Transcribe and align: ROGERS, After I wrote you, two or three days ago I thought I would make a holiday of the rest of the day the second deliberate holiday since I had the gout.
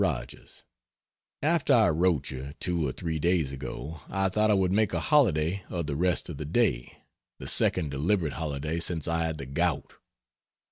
ROGERS, 0.03 0.63
After 1.43 1.73
I 1.73 1.89
wrote 1.91 2.31
you, 2.31 2.53
two 2.59 2.87
or 2.87 2.91
three 2.91 3.19
days 3.19 3.51
ago 3.51 4.01
I 4.09 4.29
thought 4.29 4.49
I 4.49 4.55
would 4.55 4.71
make 4.71 4.93
a 4.93 4.99
holiday 4.99 5.63
of 5.69 5.85
the 5.85 5.95
rest 5.95 6.27
of 6.27 6.37
the 6.37 6.45
day 6.45 7.03
the 7.37 7.45
second 7.47 7.91
deliberate 7.91 8.33
holiday 8.33 8.79
since 8.79 9.07
I 9.07 9.25
had 9.27 9.37
the 9.37 9.45
gout. 9.45 9.93